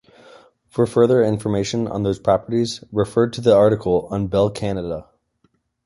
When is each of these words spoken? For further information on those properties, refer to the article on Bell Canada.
For 0.67 0.87
further 0.87 1.21
information 1.21 1.85
on 1.87 2.01
those 2.01 2.17
properties, 2.17 2.83
refer 2.91 3.29
to 3.29 3.39
the 3.39 3.55
article 3.55 4.07
on 4.09 4.29
Bell 4.29 4.49
Canada. 4.49 5.05